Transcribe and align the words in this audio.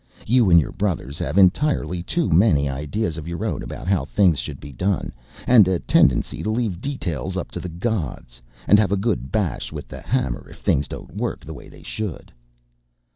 You 0.25 0.49
and 0.49 0.59
your 0.59 0.71
brothers 0.71 1.19
have 1.19 1.37
entirely 1.37 2.01
too 2.01 2.27
many 2.31 2.67
ideas 2.67 3.17
of 3.17 3.27
your 3.27 3.45
own 3.45 3.61
about 3.61 3.87
how 3.87 4.03
things 4.03 4.39
should 4.39 4.59
be 4.59 4.71
done, 4.71 5.11
and 5.45 5.67
a 5.67 5.77
tendency 5.77 6.41
to 6.41 6.49
leave 6.49 6.81
details 6.81 7.37
up 7.37 7.51
to 7.51 7.59
the 7.59 7.69
gods 7.69 8.41
and 8.67 8.79
have 8.79 8.91
a 8.91 8.97
good 8.97 9.31
bash 9.31 9.71
with 9.71 9.87
the 9.87 10.01
hammer 10.01 10.47
if 10.49 10.57
things 10.57 10.87
don't 10.87 11.15
work 11.15 11.45
the 11.45 11.53
way 11.53 11.69
they 11.69 11.83
should." 11.83 12.31